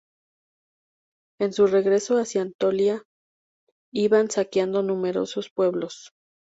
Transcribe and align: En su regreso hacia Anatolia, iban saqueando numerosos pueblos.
En 1.39 1.53
su 1.53 1.67
regreso 1.67 2.17
hacia 2.17 2.41
Anatolia, 2.41 3.03
iban 3.93 4.31
saqueando 4.31 4.81
numerosos 4.81 5.51
pueblos. 5.51 6.11